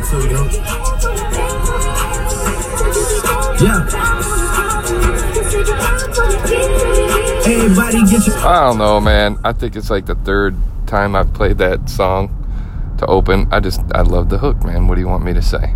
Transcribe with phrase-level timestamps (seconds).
[0.00, 0.44] got to, yo.
[3.60, 3.86] Yeah.
[7.46, 7.98] Everybody.
[7.98, 9.38] I don't know, man.
[9.44, 12.36] I think it's like the third time I've played that song
[12.98, 13.48] to open.
[13.52, 14.86] I just, I love the hook, man.
[14.88, 15.74] What do you want me to say?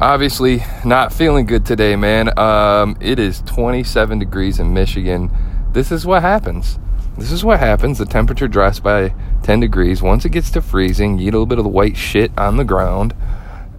[0.00, 2.38] Obviously, not feeling good today, man.
[2.38, 5.30] Um, it is 27 degrees in Michigan.
[5.72, 6.78] This is what happens.
[7.18, 7.98] This is what happens.
[7.98, 9.12] The temperature drops by
[9.42, 10.00] 10 degrees.
[10.00, 12.56] Once it gets to freezing, you eat a little bit of the white shit on
[12.56, 13.14] the ground.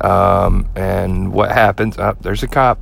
[0.02, 1.98] Um, and what happens?
[1.98, 2.80] Up oh, there's a cop.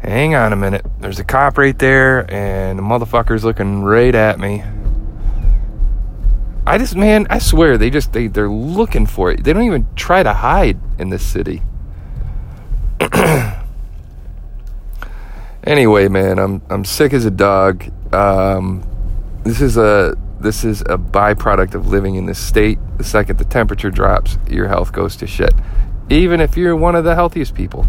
[0.00, 0.84] Hang on a minute.
[1.00, 4.62] There's a cop right there, and the motherfucker's looking right at me.
[6.66, 9.42] I just, man, I swear, they just, they, they're looking for it.
[9.42, 11.62] They don't even try to hide in this city.
[15.64, 17.84] anyway, man, I'm I'm sick as a dog.
[18.12, 18.82] Um,
[19.48, 22.78] this is a this is a byproduct of living in this state.
[22.98, 25.54] The second the temperature drops, your health goes to shit.
[26.10, 27.86] Even if you're one of the healthiest people.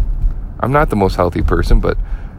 [0.58, 1.96] I'm not the most healthy person, but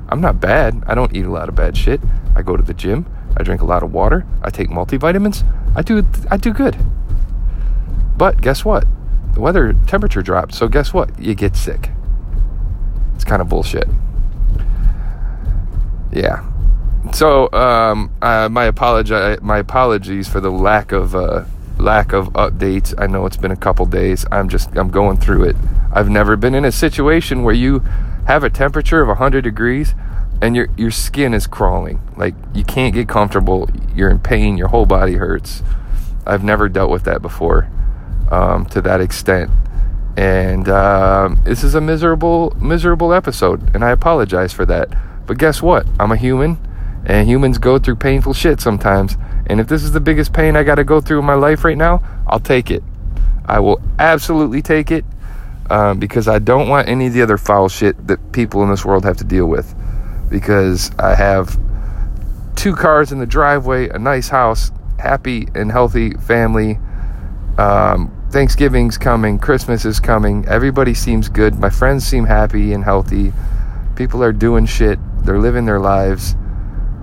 [0.10, 0.84] I'm not bad.
[0.86, 2.00] I don't eat a lot of bad shit.
[2.36, 3.06] I go to the gym.
[3.36, 4.26] I drink a lot of water.
[4.42, 5.44] I take multivitamins.
[5.76, 6.78] I do I do good.
[8.18, 8.86] But guess what?
[9.34, 11.18] The weather temperature drops, so guess what?
[11.20, 11.90] You get sick.
[13.16, 13.88] It's kind of bullshit.
[16.12, 16.44] Yeah.
[17.14, 21.46] So um, uh, my apology, my apologies for the lack of uh,
[21.78, 22.94] lack of updates.
[22.98, 24.26] I know it's been a couple days.
[24.32, 25.56] I'm just I'm going through it.
[25.92, 27.80] I've never been in a situation where you
[28.28, 29.94] have a temperature of 100 degrees
[30.42, 32.02] and your your skin is crawling.
[32.16, 33.70] Like you can't get comfortable.
[33.96, 34.58] You're in pain.
[34.58, 35.64] Your whole body hurts.
[36.26, 37.70] I've never dealt with that before
[38.32, 39.50] um, to that extent.
[40.18, 44.90] And um, this is a miserable, miserable episode, and I apologize for that.
[45.26, 45.88] But guess what?
[46.00, 46.58] I'm a human,
[47.06, 49.18] and humans go through painful shit sometimes.
[49.48, 51.64] And if this is the biggest pain I got to go through in my life
[51.64, 52.84] right now, I'll take it.
[53.46, 55.04] I will absolutely take it
[55.70, 58.86] um, because I don't want any of the other foul shit that people in this
[58.86, 59.74] world have to deal with.
[60.30, 61.60] Because I have
[62.56, 66.80] two cars in the driveway, a nice house, happy and healthy family.
[67.58, 70.46] Um, Thanksgiving's coming, Christmas is coming.
[70.48, 71.60] Everybody seems good.
[71.60, 73.34] My friends seem happy and healthy.
[73.96, 75.00] People are doing shit.
[75.26, 76.36] They're living their lives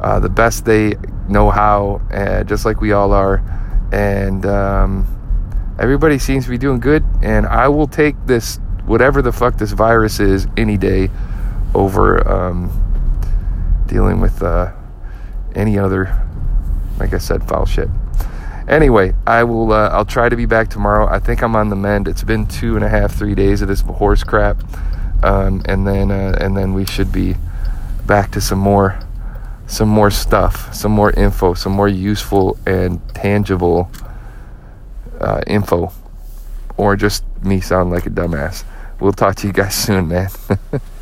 [0.00, 0.94] uh, the best they
[1.28, 3.42] know how, uh, just like we all are.
[3.92, 5.06] And um,
[5.78, 7.04] everybody seems to be doing good.
[7.22, 11.10] And I will take this, whatever the fuck this virus is, any day
[11.74, 12.70] over um,
[13.86, 14.72] dealing with uh,
[15.54, 16.14] any other,
[16.98, 17.88] like I said, foul shit.
[18.68, 19.72] Anyway, I will.
[19.72, 21.06] Uh, I'll try to be back tomorrow.
[21.06, 22.06] I think I'm on the mend.
[22.06, 24.62] It's been two and a half, three days of this horse crap,
[25.24, 27.34] um, and then uh, and then we should be
[28.06, 29.00] back to some more,
[29.68, 33.90] some more stuff, some more info, some more useful and tangible
[35.20, 35.92] uh, info,
[36.76, 38.64] or just me sound like a dumbass.
[38.98, 40.30] We'll talk to you guys soon, man.